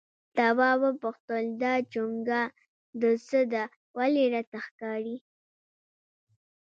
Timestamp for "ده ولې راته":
3.51-4.59